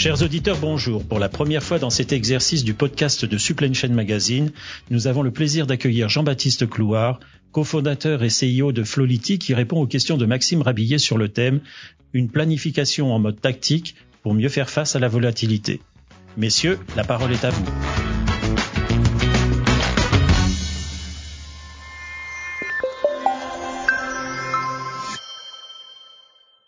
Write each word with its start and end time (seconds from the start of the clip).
Chers 0.00 0.22
auditeurs, 0.22 0.56
bonjour. 0.58 1.04
Pour 1.04 1.18
la 1.18 1.28
première 1.28 1.62
fois 1.62 1.78
dans 1.78 1.90
cet 1.90 2.10
exercice 2.14 2.64
du 2.64 2.72
podcast 2.72 3.26
de 3.26 3.36
Supply 3.36 3.74
Chain 3.74 3.90
Magazine, 3.90 4.50
nous 4.88 5.08
avons 5.08 5.20
le 5.20 5.30
plaisir 5.30 5.66
d'accueillir 5.66 6.08
Jean-Baptiste 6.08 6.66
Clouard, 6.66 7.20
cofondateur 7.52 8.22
et 8.22 8.28
CEO 8.28 8.72
de 8.72 8.82
Flowlity, 8.82 9.38
qui 9.38 9.52
répond 9.52 9.78
aux 9.78 9.86
questions 9.86 10.16
de 10.16 10.24
Maxime 10.24 10.62
Rabillet 10.62 10.96
sur 10.96 11.18
le 11.18 11.28
thème 11.28 11.60
Une 12.14 12.30
planification 12.30 13.12
en 13.12 13.18
mode 13.18 13.42
tactique 13.42 13.94
pour 14.22 14.32
mieux 14.32 14.48
faire 14.48 14.70
face 14.70 14.96
à 14.96 15.00
la 15.00 15.08
volatilité. 15.08 15.82
Messieurs, 16.38 16.78
la 16.96 17.04
parole 17.04 17.32
est 17.32 17.44
à 17.44 17.50
vous. 17.50 17.66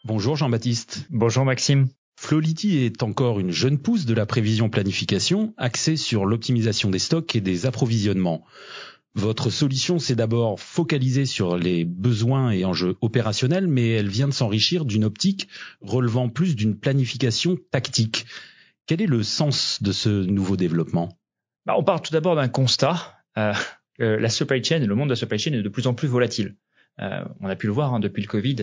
Bonjour 0.05 0.37
Jean-Baptiste. 0.37 1.07
Bonjour 1.09 1.47
Maxime. 1.47 1.89
Flowlity 2.23 2.79
est 2.85 3.03
encore 3.03 3.41
une 3.41 3.51
jeune 3.51 3.79
pousse 3.79 4.07
de 4.07 4.15
la 4.15 4.27
prévision 4.27 4.71
planification 4.71 5.55
axée 5.57 5.97
sur 5.97 6.25
l'optimisation 6.25 6.89
des 6.89 7.01
stocks 7.01 7.35
et 7.35 7.41
des 7.41 7.67
approvisionnements. 7.67 8.45
Votre 9.17 9.51
solution 9.51 9.99
s'est 9.99 10.15
d'abord 10.15 10.61
focalisée 10.61 11.27
sur 11.27 11.57
les 11.57 11.85
besoins 11.85 12.53
et 12.53 12.65
enjeux 12.65 12.97
opérationnels, 13.01 13.67
mais 13.67 13.89
elle 13.91 14.09
vient 14.09 14.29
de 14.29 14.33
s'enrichir 14.33 14.85
d'une 14.85 15.03
optique 15.05 15.49
relevant 15.81 16.29
plus 16.29 16.55
d'une 16.55 16.79
planification 16.79 17.59
tactique. 17.73 18.27
Quel 18.87 19.03
est 19.03 19.07
le 19.07 19.25
sens 19.25 19.83
de 19.83 19.91
ce 19.91 20.09
nouveau 20.09 20.57
développement? 20.57 21.19
Bah, 21.67 21.75
On 21.77 21.83
part 21.83 22.03
tout 22.03 22.13
d'abord 22.13 22.37
d'un 22.37 22.49
constat. 22.49 23.17
Euh, 23.37 23.53
la 23.99 24.29
supply 24.29 24.63
chain 24.63 24.79
le 24.79 24.95
monde 24.95 25.09
de 25.09 25.15
la 25.15 25.17
supply 25.17 25.41
chain 25.41 25.55
est 25.55 25.63
de 25.63 25.69
plus 25.69 25.89
en 25.89 25.95
plus 25.95 26.07
volatile. 26.07 26.55
Euh, 27.01 27.25
on 27.41 27.49
a 27.49 27.57
pu 27.57 27.67
le 27.67 27.73
voir 27.73 27.95
hein, 27.95 28.01
depuis 28.01 28.23
le 28.23 28.29
Covid, 28.29 28.57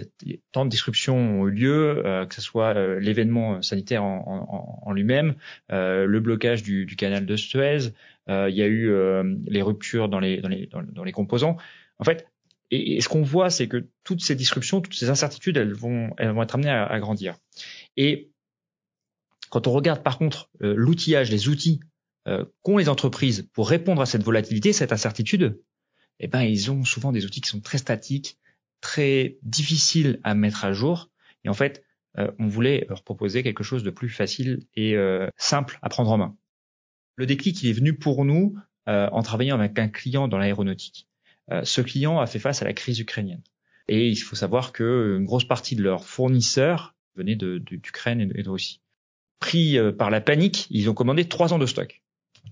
tant 0.51 0.63
de 0.63 0.69
disruptions 0.69 1.17
ont 1.17 1.47
eu 1.47 1.51
lieu, 1.51 2.05
euh, 2.05 2.25
que 2.27 2.35
ce 2.35 2.41
soit 2.41 2.75
euh, 2.75 2.99
l'événement 2.99 3.61
sanitaire 3.61 4.03
en, 4.03 4.83
en, 4.85 4.91
lui-même, 4.91 5.35
le 5.69 6.19
blocage 6.19 6.63
du, 6.63 6.85
du, 6.85 6.95
canal 6.95 7.25
de 7.25 7.35
Suez, 7.35 7.91
il 8.27 8.55
y 8.55 8.61
a 8.61 8.67
eu 8.67 8.91
les 9.47 9.61
ruptures 9.61 10.09
dans 10.09 10.19
les, 10.19 10.41
dans 10.41 10.49
les, 10.49 10.67
dans, 10.67 11.03
les 11.03 11.11
composants. 11.11 11.57
En 11.97 12.03
fait, 12.03 12.27
et, 12.71 13.01
ce 13.01 13.09
qu'on 13.09 13.23
voit, 13.23 13.49
c'est 13.49 13.67
que 13.67 13.87
toutes 14.03 14.21
ces 14.21 14.35
disruptions, 14.35 14.81
toutes 14.81 14.93
ces 14.93 15.09
incertitudes, 15.09 15.57
elles 15.57 15.73
vont, 15.73 16.11
elles 16.17 16.31
vont 16.31 16.43
être 16.43 16.55
amenées 16.55 16.69
à, 16.69 16.85
à 16.85 16.99
grandir. 16.99 17.35
Et 17.97 18.29
quand 19.49 19.67
on 19.67 19.71
regarde 19.71 20.03
par 20.03 20.17
contre 20.17 20.49
l'outillage, 20.59 21.31
les 21.31 21.49
outils 21.49 21.79
qu'ont 22.61 22.77
les 22.77 22.89
entreprises 22.89 23.47
pour 23.53 23.69
répondre 23.69 24.01
à 24.01 24.05
cette 24.05 24.23
volatilité, 24.23 24.73
cette 24.73 24.91
incertitude, 24.91 25.59
eh 26.19 26.27
ben 26.27 26.41
ils 26.41 26.71
ont 26.71 26.83
souvent 26.83 27.11
des 27.11 27.25
outils 27.25 27.41
qui 27.41 27.49
sont 27.49 27.61
très 27.61 27.77
statiques, 27.77 28.37
très 28.81 29.37
difficiles 29.43 30.19
à 30.23 30.35
mettre 30.35 30.65
à 30.65 30.73
jour. 30.73 31.09
Et 31.43 31.49
en 31.49 31.53
fait, 31.53 31.83
euh, 32.17 32.31
on 32.39 32.47
voulait 32.47 32.85
leur 32.89 33.03
proposer 33.03 33.43
quelque 33.43 33.63
chose 33.63 33.83
de 33.83 33.89
plus 33.89 34.09
facile 34.09 34.65
et 34.75 34.95
euh, 34.95 35.29
simple 35.37 35.79
à 35.81 35.89
prendre 35.89 36.11
en 36.11 36.17
main. 36.17 36.35
Le 37.15 37.25
déclic, 37.25 37.61
il 37.63 37.69
est 37.69 37.73
venu 37.73 37.95
pour 37.95 38.25
nous 38.25 38.55
euh, 38.87 39.09
en 39.11 39.21
travaillant 39.21 39.59
avec 39.59 39.77
un 39.77 39.89
client 39.89 40.27
dans 40.27 40.37
l'aéronautique. 40.37 41.07
ce 41.63 41.81
client 41.81 42.19
a 42.19 42.27
fait 42.27 42.39
face 42.39 42.61
à 42.61 42.65
la 42.65 42.73
crise 42.73 42.99
ukrainienne. 42.99 43.41
Et 43.87 44.07
il 44.07 44.15
faut 44.17 44.35
savoir 44.35 44.71
qu'une 44.71 45.25
grosse 45.25 45.47
partie 45.47 45.75
de 45.75 45.81
leurs 45.81 46.05
fournisseurs 46.05 46.95
venaient 47.15 47.35
d'Ukraine 47.35 48.31
et 48.35 48.43
de 48.43 48.49
Russie. 48.49 48.81
Pris 49.39 49.77
par 49.97 50.11
la 50.11 50.21
panique, 50.21 50.67
ils 50.69 50.89
ont 50.89 50.93
commandé 50.93 51.27
trois 51.27 51.53
ans 51.53 51.57
de 51.57 51.65
stock. 51.65 52.03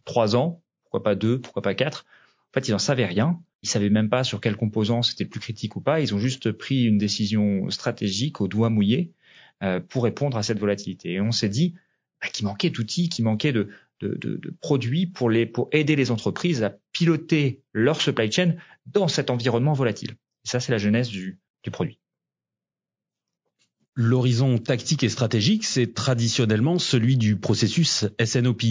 Trois 0.04 0.36
ans, 0.36 0.64
pourquoi 0.84 1.04
pas 1.04 1.16
deux, 1.16 1.40
pourquoi 1.40 1.62
pas 1.62 1.76
quatre. 1.76 2.06
En 2.50 2.54
fait, 2.54 2.68
ils 2.68 2.72
n'en 2.72 2.80
savaient 2.80 3.06
rien. 3.06 3.40
Ils 3.64 3.70
savaient 3.70 3.90
même 3.90 4.10
pas 4.10 4.24
sur 4.24 4.40
quel 4.40 4.56
composant 4.56 5.02
c'était 5.02 5.26
plus 5.26 5.40
critique 5.40 5.76
ou 5.76 5.82
pas. 5.82 6.00
Ils 6.00 6.14
ont 6.14 6.20
juste 6.20 6.52
pris 6.52 6.84
une 6.86 6.98
décision 6.98 7.70
stratégique 7.70 8.40
au 8.42 8.48
doigt 8.48 8.70
mouillé 8.70 9.14
euh, 9.64 9.80
pour 9.80 10.04
répondre 10.04 10.38
à 10.38 10.44
cette 10.44 10.60
volatilité. 10.60 11.14
Et 11.14 11.22
on 11.22 11.32
s'est 11.32 11.50
dit 11.50 11.74
bah, 12.22 12.28
qu'il 12.30 12.46
manquait 12.46 12.70
d'outils, 12.70 13.10
qu'il 13.10 13.26
manquait 13.26 13.52
de, 13.52 13.70
de, 14.02 14.16
de, 14.16 14.38
de, 14.38 14.52
produits 14.62 15.08
pour, 15.08 15.30
les, 15.30 15.46
pour 15.46 15.70
aider 15.72 15.96
les 15.96 16.12
entreprises 16.12 16.64
à 16.64 16.76
piloter 16.92 17.64
leur 17.74 18.00
supply 18.02 18.32
chain 18.32 18.56
dans 18.86 19.08
cet 19.08 19.30
environnement 19.30 19.74
volatile. 19.74 20.12
Et 20.46 20.50
ça, 20.50 20.60
c'est 20.60 20.72
la 20.72 20.78
genèse 20.78 21.10
du, 21.10 21.40
du 21.64 21.72
produit. 21.72 22.00
L'horizon 23.96 24.60
tactique 24.60 25.04
et 25.04 25.10
stratégique, 25.10 25.66
c'est 25.66 25.96
traditionnellement 25.96 26.78
celui 26.78 27.18
du 27.18 27.36
processus 27.36 28.06
SNOP. 28.24 28.62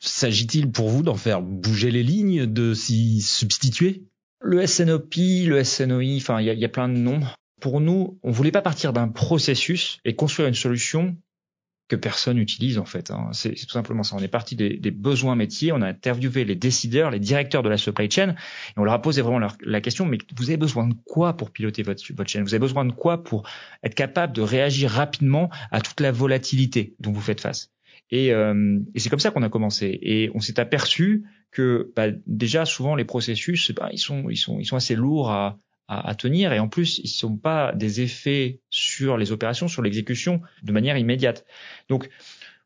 S'agit-il 0.00 0.70
pour 0.72 0.88
vous 0.88 1.02
d'en 1.02 1.14
faire 1.14 1.42
bouger 1.42 1.90
les 1.90 2.02
lignes, 2.02 2.46
de 2.46 2.72
s'y 2.72 3.20
substituer? 3.20 4.04
Le 4.40 4.66
SNOP, 4.66 5.14
le 5.46 5.62
SNOI, 5.62 6.16
enfin, 6.16 6.40
il 6.40 6.46
y 6.46 6.64
a, 6.64 6.68
plein 6.70 6.88
de 6.88 6.96
noms. 6.96 7.20
Pour 7.60 7.82
nous, 7.82 8.18
on 8.22 8.30
voulait 8.30 8.50
pas 8.50 8.62
partir 8.62 8.94
d'un 8.94 9.08
processus 9.08 9.98
et 10.06 10.16
construire 10.16 10.48
une 10.48 10.54
solution 10.54 11.18
que 11.88 11.96
personne 11.96 12.38
n'utilise 12.38 12.78
en 12.78 12.86
fait. 12.86 13.10
Hein. 13.10 13.28
C'est 13.32 13.54
tout 13.54 13.72
simplement 13.72 14.02
ça. 14.02 14.16
On 14.16 14.20
est 14.20 14.28
parti 14.28 14.56
des, 14.56 14.78
des, 14.78 14.90
besoins 14.90 15.34
métiers, 15.34 15.72
on 15.72 15.82
a 15.82 15.88
interviewé 15.88 16.46
les 16.46 16.54
décideurs, 16.54 17.10
les 17.10 17.18
directeurs 17.18 17.62
de 17.62 17.68
la 17.68 17.76
supply 17.76 18.10
chain, 18.10 18.30
et 18.30 18.78
on 18.78 18.84
leur 18.84 18.94
a 18.94 19.02
posé 19.02 19.20
vraiment 19.20 19.46
la 19.60 19.80
question, 19.82 20.06
mais 20.06 20.16
vous 20.34 20.48
avez 20.48 20.56
besoin 20.56 20.86
de 20.86 20.94
quoi 21.04 21.36
pour 21.36 21.50
piloter 21.50 21.82
votre, 21.82 22.02
votre 22.14 22.30
chaîne? 22.30 22.44
Vous 22.44 22.54
avez 22.54 22.60
besoin 22.60 22.86
de 22.86 22.92
quoi 22.92 23.22
pour 23.22 23.42
être 23.82 23.94
capable 23.94 24.32
de 24.32 24.40
réagir 24.40 24.90
rapidement 24.90 25.50
à 25.70 25.82
toute 25.82 26.00
la 26.00 26.12
volatilité 26.12 26.94
dont 27.00 27.12
vous 27.12 27.20
faites 27.20 27.42
face? 27.42 27.70
Et, 28.10 28.32
euh, 28.32 28.78
et 28.94 29.00
c'est 29.00 29.08
comme 29.08 29.20
ça 29.20 29.30
qu'on 29.30 29.42
a 29.42 29.48
commencé. 29.48 29.98
Et 30.02 30.30
on 30.34 30.40
s'est 30.40 30.58
aperçu 30.58 31.24
que 31.50 31.92
bah, 31.96 32.06
déjà 32.26 32.64
souvent 32.64 32.94
les 32.94 33.04
processus, 33.04 33.72
bah, 33.72 33.88
ils 33.92 33.98
sont 33.98 34.28
ils 34.28 34.36
sont 34.36 34.58
ils 34.58 34.64
sont 34.64 34.76
assez 34.76 34.96
lourds 34.96 35.30
à, 35.30 35.58
à, 35.88 36.08
à 36.10 36.14
tenir 36.14 36.52
et 36.52 36.58
en 36.58 36.68
plus 36.68 36.98
ils 36.98 37.08
sont 37.08 37.36
pas 37.36 37.72
des 37.72 38.00
effets 38.00 38.60
sur 38.70 39.16
les 39.16 39.32
opérations, 39.32 39.68
sur 39.68 39.82
l'exécution 39.82 40.40
de 40.62 40.72
manière 40.72 40.96
immédiate. 40.96 41.44
Donc 41.88 42.08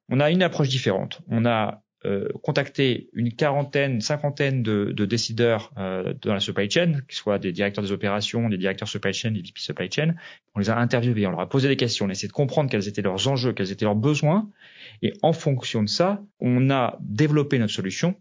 on 0.08 0.20
a 0.20 0.30
une 0.30 0.42
approche 0.42 0.68
différente. 0.68 1.20
On 1.28 1.46
a 1.46 1.83
euh, 2.06 2.28
contacté 2.42 3.08
une 3.12 3.32
quarantaine, 3.32 4.00
cinquantaine 4.00 4.62
de, 4.62 4.92
de 4.94 5.04
décideurs 5.06 5.72
euh, 5.78 6.14
dans 6.22 6.34
la 6.34 6.40
supply 6.40 6.70
chain, 6.70 7.00
qui 7.08 7.16
soient 7.16 7.38
des 7.38 7.52
directeurs 7.52 7.82
des 7.82 7.92
opérations, 7.92 8.48
des 8.48 8.58
directeurs 8.58 8.88
supply 8.88 9.12
chain, 9.12 9.30
des 9.30 9.40
VP 9.40 9.58
supply 9.60 9.90
chain. 9.90 10.14
On 10.54 10.60
les 10.60 10.70
a 10.70 10.76
interviewés, 10.78 11.26
on 11.26 11.30
leur 11.30 11.40
a 11.40 11.48
posé 11.48 11.68
des 11.68 11.76
questions, 11.76 12.06
on 12.06 12.08
a 12.08 12.12
essayé 12.12 12.28
de 12.28 12.32
comprendre 12.32 12.70
quels 12.70 12.88
étaient 12.88 13.02
leurs 13.02 13.28
enjeux, 13.28 13.52
quels 13.52 13.72
étaient 13.72 13.84
leurs 13.84 13.94
besoins, 13.94 14.50
et 15.02 15.12
en 15.22 15.32
fonction 15.32 15.82
de 15.82 15.88
ça, 15.88 16.22
on 16.40 16.70
a 16.70 16.98
développé 17.00 17.58
notre 17.58 17.72
solution 17.72 18.14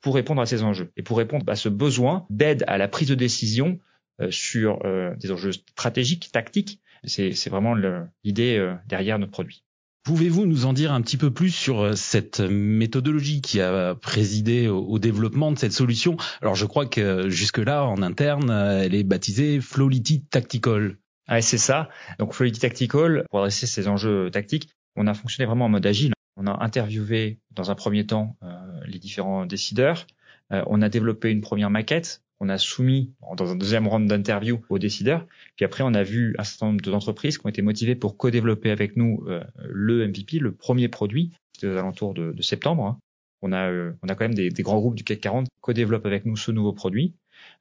pour 0.00 0.16
répondre 0.16 0.42
à 0.42 0.46
ces 0.46 0.62
enjeux 0.62 0.92
et 0.96 1.02
pour 1.02 1.16
répondre 1.16 1.44
à 1.48 1.56
ce 1.56 1.68
besoin 1.68 2.26
d'aide 2.28 2.64
à 2.66 2.76
la 2.76 2.88
prise 2.88 3.08
de 3.08 3.14
décision 3.14 3.78
euh, 4.20 4.30
sur 4.30 4.84
euh, 4.84 5.14
des 5.16 5.30
enjeux 5.30 5.52
stratégiques, 5.52 6.30
tactiques. 6.32 6.80
C'est 7.04 7.48
vraiment 7.48 7.74
l'idée 8.22 8.58
euh, 8.58 8.74
derrière 8.86 9.18
notre 9.18 9.32
produit. 9.32 9.64
Pouvez-vous 10.04 10.46
nous 10.46 10.66
en 10.66 10.72
dire 10.72 10.92
un 10.92 11.00
petit 11.00 11.16
peu 11.16 11.30
plus 11.30 11.50
sur 11.50 11.80
euh, 11.80 11.92
cette 11.94 12.40
méthodologie 12.40 13.40
qui 13.40 13.60
a 13.60 13.94
présidé 13.94 14.66
au, 14.66 14.98
développement 14.98 15.52
de 15.52 15.58
cette 15.58 15.72
solution? 15.72 16.16
Alors 16.40 16.56
je 16.56 16.66
crois 16.66 16.86
que 16.86 17.28
jusque-là, 17.28 17.84
en 17.84 18.02
interne, 18.02 18.50
elle 18.50 18.94
est 18.94 19.04
baptisée 19.04 19.60
Flowlity 19.60 20.24
Tactical. 20.24 20.98
Ah, 21.28 21.40
c'est 21.40 21.58
ça. 21.58 21.88
Donc 22.18 22.34
Flowlity 22.34 22.60
Tactical, 22.60 23.24
pour 23.30 23.38
adresser 23.38 23.66
ces 23.66 23.86
enjeux 23.86 24.30
tactiques, 24.30 24.70
on 24.96 25.06
a 25.06 25.14
fonctionné 25.14 25.46
vraiment 25.46 25.66
en 25.66 25.70
mode 25.70 25.86
agile. 25.86 26.12
On 26.36 26.46
a 26.46 26.64
interviewé 26.64 27.38
dans 27.50 27.70
un 27.70 27.74
premier 27.74 28.06
temps 28.06 28.36
euh, 28.42 28.48
les 28.86 28.98
différents 28.98 29.46
décideurs. 29.46 30.06
Euh, 30.52 30.62
on 30.66 30.82
a 30.82 30.88
développé 30.88 31.30
une 31.30 31.40
première 31.40 31.70
maquette 31.70 32.21
on 32.42 32.48
a 32.48 32.58
soumis 32.58 33.14
dans 33.36 33.52
un 33.52 33.54
deuxième 33.54 33.86
round 33.86 34.08
d'interview 34.08 34.64
aux 34.68 34.80
décideurs. 34.80 35.24
Puis 35.54 35.64
après, 35.64 35.84
on 35.84 35.94
a 35.94 36.02
vu 36.02 36.34
un 36.38 36.44
certain 36.44 36.66
nombre 36.66 36.80
d'entreprises 36.82 37.38
qui 37.38 37.46
ont 37.46 37.48
été 37.48 37.62
motivées 37.62 37.94
pour 37.94 38.16
co-développer 38.16 38.72
avec 38.72 38.96
nous 38.96 39.24
euh, 39.28 39.44
le 39.64 40.08
MVP, 40.08 40.40
le 40.40 40.52
premier 40.52 40.88
produit, 40.88 41.30
aux 41.62 41.66
alentours 41.66 42.14
de, 42.14 42.42
septembre. 42.42 42.84
Hein. 42.84 42.98
On 43.42 43.52
a, 43.52 43.70
euh, 43.70 43.92
on 44.02 44.08
a 44.08 44.16
quand 44.16 44.24
même 44.24 44.34
des, 44.34 44.50
grands 44.50 44.80
groupes 44.80 44.96
du 44.96 45.04
CAC 45.04 45.20
40 45.20 45.44
qui 45.44 45.50
co-développent 45.60 46.04
avec 46.04 46.26
nous 46.26 46.36
ce 46.36 46.50
nouveau 46.50 46.72
produit 46.72 47.14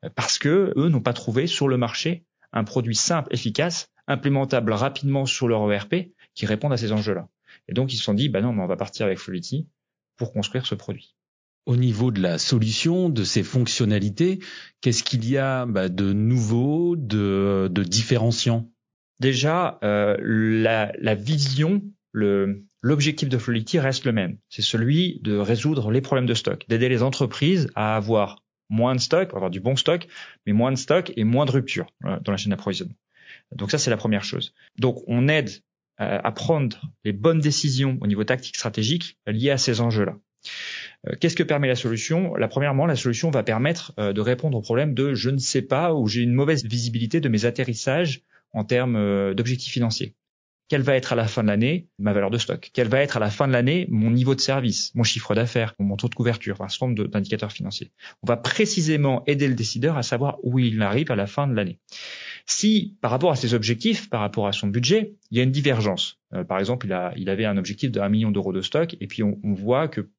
euh, 0.03 0.09
parce 0.15 0.39
que 0.39 0.73
eux 0.75 0.89
n'ont 0.89 0.99
pas 0.99 1.13
trouvé 1.13 1.45
sur 1.45 1.67
le 1.67 1.77
marché 1.77 2.23
un 2.51 2.63
produit 2.63 2.95
simple, 2.95 3.31
efficace, 3.31 3.85
implémentable 4.07 4.73
rapidement 4.73 5.27
sur 5.27 5.47
leur 5.47 5.71
ERP 5.71 6.07
qui 6.33 6.47
réponde 6.47 6.73
à 6.73 6.77
ces 6.77 6.91
enjeux-là. 6.91 7.27
Et 7.67 7.73
donc 7.73 7.93
ils 7.93 7.97
se 7.97 8.03
sont 8.03 8.15
dit, 8.15 8.29
bah 8.29 8.41
non, 8.41 8.49
on 8.49 8.65
va 8.65 8.77
partir 8.77 9.05
avec 9.05 9.19
Fluidity 9.19 9.67
pour 10.17 10.33
construire 10.33 10.65
ce 10.65 10.73
produit 10.73 11.13
au 11.65 11.77
niveau 11.77 12.11
de 12.11 12.21
la 12.21 12.37
solution, 12.37 13.09
de 13.09 13.23
ses 13.23 13.43
fonctionnalités, 13.43 14.39
qu'est-ce 14.81 15.03
qu'il 15.03 15.27
y 15.29 15.37
a 15.37 15.65
bah, 15.65 15.89
de 15.89 16.13
nouveau, 16.13 16.95
de, 16.95 17.69
différenciant? 17.83 18.69
Déjà, 19.19 19.79
euh, 19.83 20.17
la, 20.19 21.15
vision, 21.15 21.83
l'objectif 22.13 23.29
de 23.29 23.37
Fluidity 23.37 23.79
reste 23.79 24.05
le 24.05 24.11
même. 24.11 24.37
C'est 24.49 24.63
celui 24.63 25.19
de 25.21 25.37
résoudre 25.37 25.91
les 25.91 26.01
problèmes 26.01 26.25
de 26.25 26.33
stock, 26.33 26.65
d'aider 26.67 26.89
les 26.89 27.03
entreprises 27.03 27.69
à 27.75 27.95
avoir 27.95 28.43
moins 28.69 28.95
de 28.95 29.01
stock, 29.01 29.33
avoir 29.33 29.51
du 29.51 29.59
bon 29.59 29.75
stock, 29.75 30.07
mais 30.45 30.53
moins 30.53 30.71
de 30.71 30.77
stock 30.77 31.11
et 31.15 31.23
moins 31.23 31.45
de 31.45 31.51
rupture 31.51 31.87
euh, 32.05 32.19
dans 32.21 32.31
la 32.31 32.37
chaîne 32.37 32.51
d'approvisionnement. 32.51 32.95
Donc 33.51 33.69
ça, 33.69 33.77
c'est 33.77 33.89
la 33.89 33.97
première 33.97 34.23
chose. 34.23 34.53
Donc 34.79 35.03
on 35.07 35.27
aide 35.27 35.49
euh, 35.99 36.19
à 36.23 36.31
prendre 36.31 36.81
les 37.03 37.11
bonnes 37.11 37.39
décisions 37.39 37.97
au 38.01 38.07
niveau 38.07 38.23
tactique 38.23 38.55
stratégique 38.55 39.19
liées 39.27 39.51
à 39.51 39.57
ces 39.57 39.81
enjeux-là. 39.81 40.17
Euh, 41.07 41.15
qu'est-ce 41.19 41.35
que 41.35 41.43
permet 41.43 41.67
la 41.67 41.75
solution? 41.75 42.35
La 42.35 42.47
premièrement, 42.47 42.85
la 42.85 42.95
solution 42.95 43.31
va 43.31 43.43
permettre 43.43 43.93
euh, 43.99 44.13
de 44.13 44.21
répondre 44.21 44.57
au 44.57 44.61
problème 44.61 44.93
de 44.93 45.13
je 45.13 45.29
ne 45.29 45.37
sais 45.37 45.61
pas 45.61 45.93
ou 45.93 46.07
j'ai 46.07 46.21
une 46.21 46.33
mauvaise 46.33 46.63
visibilité 46.63 47.19
de 47.19 47.29
mes 47.29 47.45
atterrissages 47.45 48.21
en 48.53 48.63
termes 48.63 48.95
euh, 48.95 49.33
d'objectifs 49.33 49.73
financiers. 49.73 50.15
quelle 50.67 50.83
va 50.83 50.95
être 50.95 51.11
à 51.13 51.15
la 51.15 51.27
fin 51.27 51.43
de 51.43 51.47
l'année? 51.47 51.89
Ma 51.99 52.13
valeur 52.13 52.29
de 52.29 52.37
stock, 52.37 52.69
quelle 52.73 52.87
va 52.87 53.01
être 53.01 53.17
à 53.17 53.19
la 53.19 53.29
fin 53.29 53.47
de 53.47 53.53
l'année? 53.53 53.87
Mon 53.89 54.11
niveau 54.11 54.35
de 54.35 54.41
service, 54.41 54.93
mon 54.95 55.03
chiffre 55.03 55.35
d'affaires, 55.35 55.73
mon 55.79 55.97
taux 55.97 56.07
de 56.07 56.15
couverture, 56.15 56.55
enfin, 56.55 56.69
certain 56.69 56.87
nombre 56.87 57.07
d'indicateurs 57.07 57.51
financiers. 57.51 57.91
On 58.23 58.27
va 58.27 58.37
précisément 58.37 59.23
aider 59.25 59.47
le 59.47 59.55
décideur 59.55 59.97
à 59.97 60.03
savoir 60.03 60.37
où 60.43 60.59
il 60.59 60.81
arrive 60.81 61.11
à 61.11 61.15
la 61.15 61.27
fin 61.27 61.47
de 61.47 61.53
l'année. 61.53 61.79
Si, 62.45 62.97
par 63.01 63.11
rapport 63.11 63.31
à 63.31 63.35
ses 63.35 63.53
objectifs, 63.53 64.09
par 64.09 64.21
rapport 64.21 64.47
à 64.47 64.51
son 64.51 64.67
budget, 64.67 65.13
il 65.29 65.37
y 65.37 65.41
a 65.41 65.43
une 65.43 65.51
divergence. 65.51 66.19
Par 66.47 66.59
exemple, 66.59 66.87
il 67.15 67.29
avait 67.29 67.45
un 67.45 67.57
objectif 67.57 67.91
de 67.91 67.99
1 67.99 68.09
million 68.09 68.31
d'euros 68.31 68.53
de 68.53 68.61
stock, 68.61 68.95
et 68.99 69.07
puis 69.07 69.23
on, 69.23 69.37
voit 69.43 69.87
que 69.87 70.09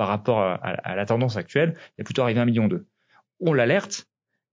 par 0.00 0.08
rapport 0.08 0.40
à, 0.40 0.96
la 0.96 1.04
tendance 1.04 1.36
actuelle, 1.36 1.76
il 1.98 2.00
est 2.00 2.04
plutôt 2.04 2.22
arrivé 2.22 2.40
à 2.40 2.44
1 2.44 2.46
million. 2.46 2.70
On 3.38 3.52
l'alerte 3.52 4.08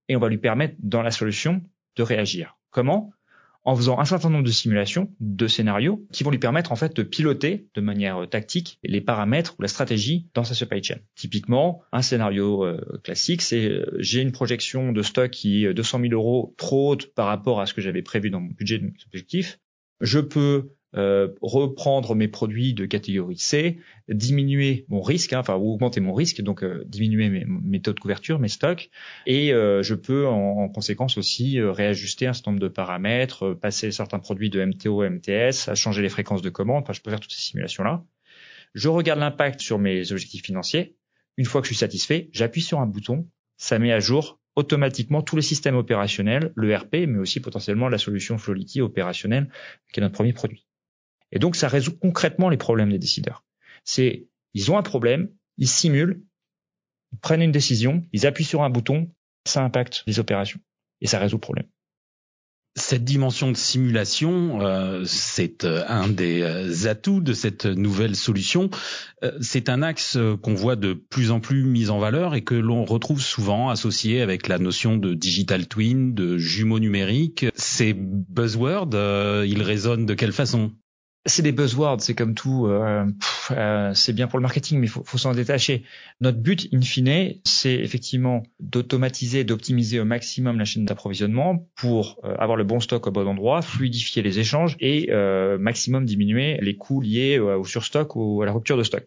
et 0.09 0.17
on 0.17 0.19
va 0.19 0.27
lui 0.27 0.39
permettre, 0.39 0.75
dans 0.79 1.01
la 1.01 1.09
solution, 1.09 1.61
de 1.95 2.03
réagir. 2.03 2.57
Comment? 2.69 3.13
En 3.63 3.73
faisant 3.73 3.97
un 3.97 4.03
certain 4.03 4.29
nombre 4.29 4.44
de 4.44 4.51
simulations, 4.51 5.09
de 5.21 5.47
scénarios, 5.47 6.05
qui 6.11 6.25
vont 6.25 6.31
lui 6.31 6.38
permettre 6.38 6.73
en 6.73 6.75
fait 6.75 6.94
de 6.97 7.01
piloter 7.01 7.69
de 7.75 7.79
manière 7.79 8.23
euh, 8.23 8.25
tactique 8.25 8.77
les 8.83 8.99
paramètres 8.99 9.55
ou 9.57 9.61
la 9.61 9.69
stratégie 9.69 10.27
dans 10.33 10.44
sa 10.44 10.53
supply 10.53 10.83
chain. 10.83 10.97
Typiquement, 11.15 11.81
un 11.94 12.01
scénario 12.01 12.65
euh, 12.65 12.99
classique, 13.05 13.41
c'est 13.41 13.69
euh, 13.69 13.85
j'ai 13.99 14.19
une 14.19 14.33
projection 14.33 14.91
de 14.91 15.01
stock 15.01 15.31
qui 15.31 15.63
est 15.63 15.73
200 15.73 16.01
000 16.01 16.11
euros 16.11 16.55
trop 16.57 16.91
haute 16.91 17.13
par 17.13 17.27
rapport 17.27 17.61
à 17.61 17.67
ce 17.67 17.73
que 17.73 17.79
j'avais 17.79 18.01
prévu 18.01 18.29
dans 18.29 18.41
mon 18.41 18.51
budget 18.51 18.79
de 18.79 18.83
mes 18.83 18.94
objectifs. 19.05 19.61
Je 20.01 20.19
peux 20.19 20.71
euh, 20.95 21.27
reprendre 21.41 22.15
mes 22.15 22.29
produits 22.29 22.73
de 22.73 22.85
catégorie 22.85 23.37
C, 23.37 23.77
diminuer 24.07 24.85
mon 24.87 25.01
risque, 25.01 25.33
hein, 25.33 25.39
enfin 25.39 25.55
augmenter 25.55 25.99
mon 25.99 26.13
risque, 26.13 26.41
donc 26.41 26.63
euh, 26.63 26.83
diminuer 26.87 27.29
mes, 27.29 27.81
taux 27.81 27.93
de 27.93 27.99
couverture, 27.99 28.39
mes 28.39 28.47
stocks, 28.47 28.89
et 29.25 29.53
euh, 29.53 29.83
je 29.83 29.95
peux 29.95 30.27
en, 30.27 30.69
conséquence 30.69 31.17
aussi 31.17 31.59
réajuster 31.59 32.25
un 32.25 32.33
certain 32.33 32.51
nombre 32.51 32.61
de 32.61 32.69
paramètres, 32.69 33.53
passer 33.53 33.91
certains 33.91 34.19
produits 34.19 34.49
de 34.49 34.63
MTO 34.63 35.01
à 35.01 35.09
MTS, 35.09 35.75
changer 35.75 36.01
les 36.01 36.09
fréquences 36.09 36.41
de 36.41 36.49
commande. 36.49 36.83
Enfin, 36.83 36.93
je 36.93 37.01
peux 37.01 37.09
faire 37.09 37.19
toutes 37.19 37.33
ces 37.33 37.41
simulations 37.41 37.83
là. 37.83 38.05
Je 38.73 38.89
regarde 38.89 39.19
l'impact 39.19 39.59
sur 39.59 39.79
mes 39.79 40.11
objectifs 40.11 40.43
financiers. 40.43 40.95
Une 41.37 41.45
fois 41.45 41.61
que 41.61 41.67
je 41.67 41.73
suis 41.73 41.79
satisfait, 41.79 42.29
j'appuie 42.31 42.61
sur 42.61 42.79
un 42.79 42.85
bouton, 42.85 43.27
ça 43.57 43.79
met 43.79 43.91
à 43.91 43.99
jour 43.99 44.39
automatiquement 44.55 45.21
tous 45.21 45.35
les 45.35 45.41
systèmes 45.41 45.75
opérationnels, 45.75 46.51
le 46.55 46.75
RP, 46.75 47.05
mais 47.07 47.19
aussi 47.19 47.39
potentiellement 47.39 47.89
la 47.89 47.97
solution 47.97 48.37
Flowlity 48.37 48.81
opérationnelle, 48.81 49.49
qui 49.93 49.99
est 49.99 50.03
notre 50.03 50.15
premier 50.15 50.33
produit. 50.33 50.66
Et 51.31 51.39
donc, 51.39 51.56
ça 51.56 51.68
résout 51.68 51.97
concrètement 51.97 52.50
les 52.50 52.57
problèmes 52.57 52.91
des 52.91 53.00
décideurs. 53.00 53.44
C'est, 53.83 54.27
ils 54.53 54.71
ont 54.71 54.77
un 54.77 54.83
problème, 54.83 55.29
ils 55.57 55.68
simulent, 55.68 56.24
ils 57.13 57.19
prennent 57.19 57.41
une 57.41 57.51
décision, 57.51 58.03
ils 58.13 58.25
appuient 58.25 58.44
sur 58.44 58.63
un 58.63 58.69
bouton, 58.69 59.12
ça 59.45 59.63
impacte 59.63 60.03
les 60.07 60.19
opérations 60.19 60.59
et 61.01 61.07
ça 61.07 61.19
résout 61.19 61.38
le 61.38 61.41
problème. 61.41 61.68
Cette 62.79 63.03
dimension 63.03 63.51
de 63.51 63.57
simulation, 63.57 64.62
euh, 64.62 65.03
c'est 65.03 65.63
euh, 65.63 65.83
un 65.88 66.07
des 66.09 66.44
euh, 66.44 66.88
atouts 66.88 67.21
de 67.21 67.33
cette 67.33 67.65
nouvelle 67.65 68.15
solution. 68.15 68.69
c'est 69.41 69.69
un 69.69 69.81
axe 69.81 70.15
qu'on 70.44 70.53
voit 70.53 70.75
de 70.75 70.94
plus 70.94 71.31
en 71.31 71.39
plus 71.39 71.63
mis 71.63 71.89
en 71.89 71.97
valeur 71.97 72.35
et 72.35 72.44
que 72.44 72.53
l'on 72.53 72.85
retrouve 72.85 73.19
souvent 73.19 73.69
associé 73.69 74.21
avec 74.21 74.47
la 74.47 74.59
notion 74.59 74.95
de 74.95 75.15
digital 75.15 75.68
twin, 75.68 76.13
de 76.13 76.38
jumeaux 76.38 76.80
numériques. 76.80 77.47
Ces 77.56 77.94
buzzwords, 77.95 78.94
ils 79.44 79.63
résonnent 79.63 80.06
de 80.06 80.13
quelle 80.13 80.33
façon? 80.33 80.71
C'est 81.27 81.41
des 81.41 81.51
buzzwords, 81.51 82.01
c'est 82.01 82.15
comme 82.15 82.33
tout, 82.33 82.68
euh, 82.68 83.06
euh, 83.51 83.94
c'est 83.94 84.13
bien 84.13 84.27
pour 84.27 84.39
le 84.39 84.44
marketing, 84.44 84.79
mais 84.79 84.88
faut, 84.88 85.03
faut 85.03 85.18
s'en 85.18 85.33
détacher. 85.33 85.83
Notre 86.21 86.39
but, 86.39 86.68
in 86.74 86.81
fine, 86.81 87.35
c'est 87.44 87.75
effectivement 87.75 88.44
d'automatiser, 88.59 89.44
d'optimiser 89.44 90.00
au 90.00 90.06
maximum 90.06 90.57
la 90.57 90.65
chaîne 90.65 90.85
d'approvisionnement 90.85 91.68
pour 91.75 92.19
euh, 92.24 92.35
avoir 92.38 92.57
le 92.57 92.63
bon 92.63 92.79
stock 92.79 93.06
au 93.07 93.12
bon 93.12 93.27
endroit, 93.27 93.62
fluidifier 93.62 94.21
les 94.21 94.39
échanges 94.39 94.75
et 94.79 95.07
maximum 95.59 96.06
diminuer 96.06 96.57
les 96.62 96.75
coûts 96.75 97.01
liés 97.01 97.39
au 97.39 97.63
surstock 97.63 98.15
ou 98.15 98.41
à 98.41 98.45
la 98.45 98.51
rupture 98.51 98.77
de 98.77 98.83
stock. 98.83 99.03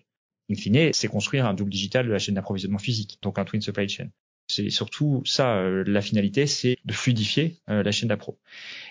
In 0.50 0.54
fine, 0.54 0.92
c'est 0.92 1.08
construire 1.08 1.46
un 1.46 1.54
double 1.54 1.70
digital 1.70 2.06
de 2.06 2.12
la 2.12 2.18
chaîne 2.18 2.34
d'approvisionnement 2.34 2.78
physique, 2.78 3.18
donc 3.22 3.38
un 3.38 3.44
twin 3.44 3.60
supply 3.60 3.88
chain. 3.88 4.08
C'est 4.50 4.70
surtout 4.70 5.22
ça, 5.24 5.56
euh, 5.56 5.84
la 5.86 6.00
finalité, 6.00 6.46
c'est 6.46 6.76
de 6.84 6.92
fluidifier 6.92 7.56
euh, 7.68 7.82
la 7.82 7.92
chaîne 7.92 8.08
d'appro. 8.08 8.38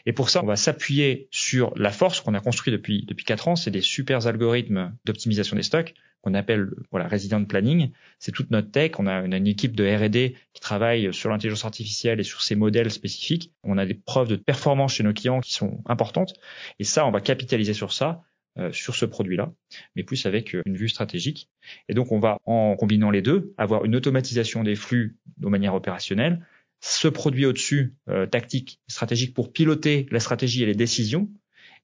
Et 0.05 0.13
pour 0.13 0.29
ça, 0.29 0.43
on 0.43 0.47
va 0.47 0.55
s'appuyer 0.55 1.27
sur 1.31 1.73
la 1.75 1.91
force 1.91 2.21
qu'on 2.21 2.33
a 2.33 2.39
construit 2.39 2.71
depuis 2.71 3.05
depuis 3.05 3.25
quatre 3.25 3.47
ans. 3.47 3.55
C'est 3.55 3.71
des 3.71 3.81
super 3.81 4.25
algorithmes 4.27 4.93
d'optimisation 5.05 5.55
des 5.55 5.63
stocks 5.63 5.93
qu'on 6.21 6.33
appelle 6.33 6.69
voilà 6.91 7.07
resident 7.07 7.43
planning. 7.45 7.91
C'est 8.19 8.31
toute 8.31 8.51
notre 8.51 8.71
tech. 8.71 8.91
On 8.99 9.07
a, 9.07 9.21
une 9.21 9.47
équipe 9.47 9.75
de 9.75 9.85
R&D 9.85 10.35
qui 10.53 10.61
travaille 10.61 11.13
sur 11.13 11.29
l'intelligence 11.29 11.65
artificielle 11.65 12.19
et 12.19 12.23
sur 12.23 12.41
ces 12.41 12.55
modèles 12.55 12.91
spécifiques. 12.91 13.53
On 13.63 13.77
a 13.77 13.85
des 13.85 13.93
preuves 13.93 14.27
de 14.27 14.35
performance 14.35 14.95
chez 14.95 15.03
nos 15.03 15.13
clients 15.13 15.39
qui 15.39 15.53
sont 15.53 15.81
importantes. 15.85 16.33
Et 16.79 16.83
ça, 16.83 17.05
on 17.05 17.11
va 17.11 17.21
capitaliser 17.21 17.73
sur 17.73 17.93
ça 17.93 18.23
sur 18.71 18.95
ce 18.95 19.05
produit-là, 19.05 19.53
mais 19.95 20.03
plus 20.03 20.25
avec 20.25 20.55
euh, 20.55 20.61
une 20.65 20.75
vue 20.75 20.89
stratégique. 20.89 21.49
Et 21.87 21.93
donc, 21.93 22.11
on 22.11 22.19
va, 22.19 22.37
en 22.45 22.75
combinant 22.75 23.11
les 23.11 23.21
deux, 23.21 23.53
avoir 23.57 23.85
une 23.85 23.95
automatisation 23.95 24.63
des 24.63 24.75
flux 24.75 25.17
de 25.37 25.47
manière 25.47 25.75
opérationnelle, 25.75 26.45
ce 26.81 27.07
produit 27.07 27.45
au-dessus, 27.45 27.95
euh, 28.09 28.25
tactique, 28.25 28.79
stratégique, 28.87 29.33
pour 29.33 29.51
piloter 29.51 30.07
la 30.11 30.19
stratégie 30.19 30.63
et 30.63 30.65
les 30.65 30.75
décisions, 30.75 31.29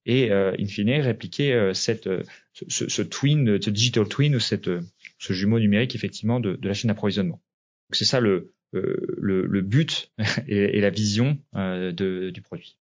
et 0.07 0.31
in 0.31 0.67
fine 0.67 1.01
répliquer 1.01 1.71
cette, 1.73 2.07
ce, 2.53 3.01
twin, 3.01 3.59
ce 3.59 3.71
digital 3.71 4.07
twin 4.07 4.35
ou 4.35 4.39
cette, 4.39 4.69
ce 5.17 5.33
jumeau 5.33 5.59
numérique 5.59 5.95
effectivement 5.95 6.39
de, 6.39 6.59
la 6.61 6.75
chaîne 6.75 6.89
d'approvisionnement. 6.89 7.41
C'est 7.89 8.05
ça 8.05 8.19
le, 8.19 8.53
le, 8.71 9.61
but 9.61 10.11
et, 10.47 10.79
la 10.79 10.91
vision 10.91 11.39
du 11.55 12.41
produit. 12.43 12.77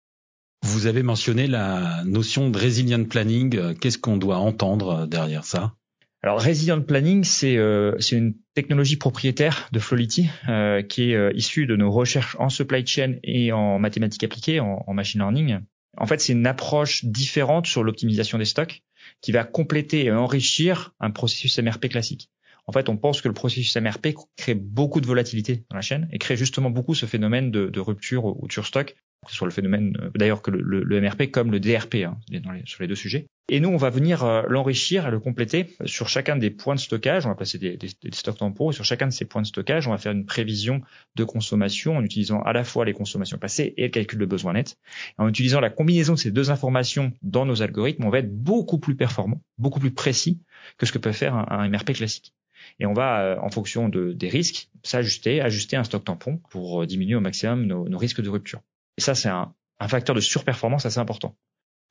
Vous 0.65 0.87
avez 0.87 1.03
mentionné 1.03 1.45
la 1.45 2.03
notion 2.05 2.49
de 2.49 2.57
resilient 2.57 3.03
planning. 3.05 3.75
Qu'est-ce 3.75 3.99
qu'on 3.99 4.17
doit 4.17 4.37
entendre 4.37 5.05
derrière 5.05 5.45
ça? 5.45 5.75
Alors 6.23 6.41
Resilient 6.41 6.81
Planning, 6.81 7.23
c'est 7.23 7.55
euh, 7.55 7.95
une 8.11 8.33
technologie 8.55 8.97
propriétaire 8.97 9.69
de 9.71 9.77
Flowlity 9.77 10.27
euh, 10.49 10.81
qui 10.81 11.11
est 11.11 11.15
euh, 11.15 11.31
issue 11.35 11.67
de 11.67 11.75
nos 11.75 11.91
recherches 11.91 12.35
en 12.39 12.49
supply 12.49 12.83
chain 12.83 13.17
et 13.23 13.51
en 13.51 13.77
mathématiques 13.77 14.23
appliquées, 14.23 14.59
en, 14.59 14.83
en 14.87 14.93
machine 14.95 15.21
learning. 15.21 15.59
En 15.97 16.07
fait, 16.07 16.19
c'est 16.19 16.33
une 16.33 16.47
approche 16.47 17.05
différente 17.05 17.67
sur 17.67 17.83
l'optimisation 17.83 18.39
des 18.39 18.45
stocks 18.45 18.81
qui 19.21 19.33
va 19.33 19.43
compléter 19.43 20.05
et 20.05 20.11
enrichir 20.11 20.95
un 20.99 21.11
processus 21.11 21.59
MRP 21.59 21.89
classique. 21.89 22.31
En 22.65 22.71
fait, 22.71 22.89
on 22.89 22.97
pense 22.97 23.21
que 23.21 23.27
le 23.27 23.35
processus 23.35 23.77
MRP 23.77 24.15
crée 24.35 24.55
beaucoup 24.55 25.01
de 25.01 25.05
volatilité 25.05 25.63
dans 25.69 25.75
la 25.75 25.83
chaîne 25.83 26.09
et 26.11 26.17
crée 26.17 26.35
justement 26.35 26.71
beaucoup 26.71 26.95
ce 26.95 27.05
phénomène 27.05 27.51
de, 27.51 27.67
de 27.67 27.79
rupture 27.79 28.25
ou 28.25 28.47
de 28.47 28.51
surstock 28.51 28.95
soit 29.33 29.47
le 29.47 29.53
phénomène 29.53 29.97
euh, 30.01 30.09
d'ailleurs 30.15 30.41
que 30.41 30.51
le, 30.51 31.01
MRP 31.01 31.31
comme 31.31 31.51
le 31.51 31.59
DRP 31.59 31.95
hein, 32.05 32.17
sur 32.65 32.81
les 32.81 32.87
deux 32.87 32.95
sujets. 32.95 33.27
Et 33.47 33.59
nous, 33.59 33.69
on 33.69 33.77
va 33.77 33.91
venir 33.91 34.23
euh, 34.23 34.41
l'enrichir 34.47 35.07
et 35.07 35.11
le 35.11 35.19
compléter 35.19 35.75
sur 35.85 36.09
chacun 36.09 36.35
des 36.35 36.49
points 36.49 36.73
de 36.73 36.79
stockage. 36.79 37.27
On 37.27 37.29
va 37.29 37.35
placer 37.35 37.59
des, 37.59 37.77
stocks 38.11 38.37
tampons 38.37 38.71
et 38.71 38.73
sur 38.73 38.83
chacun 38.83 39.05
de 39.05 39.11
ces 39.11 39.25
points 39.25 39.43
de 39.43 39.47
stockage, 39.47 39.87
on 39.87 39.91
va 39.91 39.99
faire 39.99 40.13
une 40.13 40.25
prévision 40.25 40.81
de 41.15 41.23
consommation 41.23 41.97
en 41.97 42.03
utilisant 42.03 42.41
à 42.41 42.53
la 42.53 42.63
fois 42.63 42.85
les 42.85 42.93
consommations 42.93 43.37
passées 43.37 43.75
et 43.77 43.83
le 43.83 43.89
calcul 43.89 44.17
de 44.17 44.25
besoin 44.25 44.53
net. 44.53 44.77
En 45.19 45.29
utilisant 45.29 45.59
la 45.59 45.69
combinaison 45.69 46.13
de 46.13 46.19
ces 46.19 46.31
deux 46.31 46.49
informations 46.49 47.13
dans 47.21 47.45
nos 47.45 47.61
algorithmes, 47.61 48.05
on 48.05 48.09
va 48.09 48.19
être 48.19 48.35
beaucoup 48.35 48.79
plus 48.79 48.95
performant, 48.95 49.41
beaucoup 49.59 49.79
plus 49.79 49.91
précis 49.91 50.41
que 50.79 50.87
ce 50.87 50.91
que 50.91 50.97
peut 50.97 51.11
faire 51.11 51.35
un, 51.35 51.45
un 51.49 51.69
MRP 51.69 51.93
classique. 51.93 52.33
Et 52.79 52.87
on 52.87 52.93
va, 52.93 53.21
euh, 53.21 53.37
en 53.41 53.49
fonction 53.49 53.89
de, 53.89 54.11
des 54.11 54.29
risques, 54.29 54.69
s'ajuster, 54.81 55.39
ajuster 55.41 55.75
un 55.75 55.83
stock 55.83 56.03
tampon 56.03 56.37
pour 56.49 56.87
diminuer 56.87 57.15
au 57.15 57.21
maximum 57.21 57.65
nos, 57.67 57.87
nos 57.87 57.97
risques 57.99 58.21
de 58.21 58.29
rupture. 58.29 58.61
Et 58.97 59.01
ça, 59.01 59.15
c'est 59.15 59.29
un, 59.29 59.53
un, 59.79 59.87
facteur 59.87 60.15
de 60.15 60.21
surperformance 60.21 60.85
assez 60.85 60.99
important. 60.99 61.35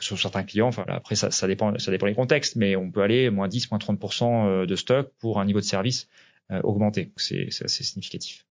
Sur 0.01 0.19
certains 0.19 0.43
clients, 0.43 0.69
enfin, 0.69 0.85
après, 0.89 1.15
ça, 1.15 1.31
ça, 1.31 1.47
dépend, 1.47 1.79
ça 1.79 1.91
dépend 1.91 2.07
des 2.07 2.15
contextes, 2.15 2.57
mais 2.57 2.77
on 2.77 2.91
peut 2.91 3.03
aller 3.03 3.31
moins 3.31 3.49
10, 3.49 3.71
moins 3.71 3.79
30% 3.79 4.47
euh, 4.47 4.67
de 4.67 4.77
stock 4.77 5.13
pour 5.19 5.41
un 5.41 5.45
niveau 5.45 5.61
de 5.61 5.65
service 5.65 6.09
euh, 6.51 6.61
augmenté. 6.63 7.13
C'est 7.17 7.49
assez 7.63 7.85
significatif. 7.85 8.47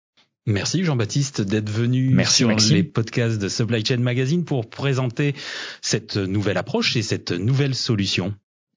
Merci 0.46 0.82
Jean-Baptiste 0.82 1.40
d'être 1.40 1.70
venu 1.70 2.10
Merci 2.10 2.38
sur 2.38 2.74
les 2.74 2.82
podcasts 2.82 3.40
de 3.40 3.48
Supply 3.48 3.84
Chain 3.84 3.98
Magazine 3.98 4.44
pour 4.44 4.68
présenter 4.68 5.36
cette 5.82 6.16
nouvelle 6.16 6.58
approche 6.58 6.96
et 6.96 7.02
cette 7.02 7.30
nouvelle 7.30 7.76
solution. 7.76 8.34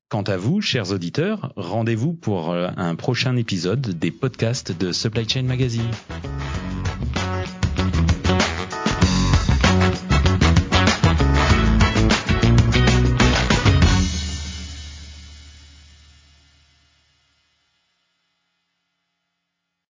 Quant 0.10 0.22
à 0.22 0.38
vous, 0.38 0.62
chers 0.62 0.92
auditeurs, 0.92 1.52
rendez-vous 1.56 2.14
pour 2.14 2.52
euh, 2.52 2.70
un 2.78 2.96
prochain 2.96 3.36
épisode 3.36 3.82
des 3.98 4.12
podcasts 4.12 4.72
de 4.72 4.92
Supply 4.92 5.28
Chain 5.28 5.44
Magazine. 5.44 5.90